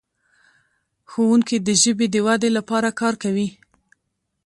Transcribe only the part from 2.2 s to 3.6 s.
ودې لپاره کار کوي.